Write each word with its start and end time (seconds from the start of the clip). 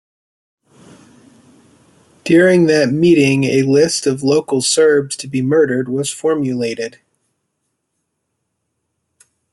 During 2.25 2.65
that 2.65 2.89
meeting 2.89 3.43
a 3.43 3.61
list 3.61 4.07
of 4.07 4.23
local 4.23 4.59
Serbs 4.63 5.15
to 5.17 5.27
be 5.27 5.43
murdered 5.43 5.87
was 5.87 6.09
formulated. 6.09 6.97